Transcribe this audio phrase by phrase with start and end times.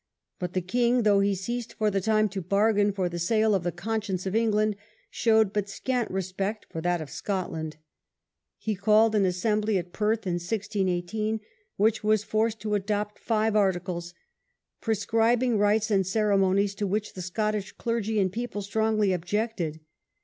[0.39, 3.61] But the king, though he ceased for the time to bargain for the sale of
[3.61, 4.75] the conscience of England,
[5.11, 7.77] showed but scant re spect for that of Scotland.
[8.57, 11.39] He called an Assembly at Perth (1618),
[11.77, 14.15] which was forced to adopt Five Articles,
[14.81, 19.81] prescrib ing rites and ceremonies to which the Scottish clergy and people strongly objected.